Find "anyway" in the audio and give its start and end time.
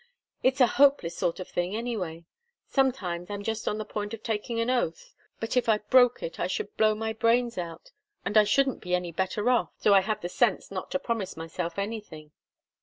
1.75-2.25